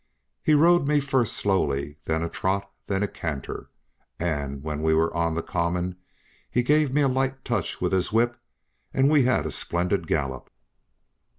He 0.41 0.55
rode 0.55 0.87
me 0.87 0.99
first 0.99 1.33
slowly, 1.33 1.97
then 2.05 2.23
a 2.23 2.27
trot, 2.29 2.67
then 2.87 3.03
a 3.03 3.07
canter, 3.07 3.69
and 4.17 4.63
when 4.63 4.81
we 4.81 4.95
were 4.95 5.13
on 5.15 5.35
the 5.35 5.43
common, 5.43 5.95
he 6.49 6.63
gave 6.63 6.91
me 6.91 7.01
a 7.01 7.07
light 7.07 7.45
touch 7.45 7.79
with 7.79 7.91
his 7.91 8.11
whip, 8.11 8.41
and 8.95 9.11
we 9.11 9.25
had 9.25 9.45
a 9.45 9.51
splendid 9.51 10.07
gallop. 10.07 10.49